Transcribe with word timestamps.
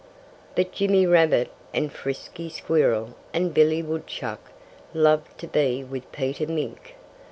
But 0.55 0.71
Jimmy 0.71 1.05
Rabbit 1.05 1.51
and 1.75 1.91
Frisky 1.93 2.49
Squirrel 2.49 3.13
and 3.35 3.53
Billy 3.53 3.83
Woodchuck 3.83 4.39
loved 4.95 5.37
to 5.37 5.45
be 5.45 5.83
with 5.83 6.11
Peter 6.11 6.47
Mink. 6.47 6.95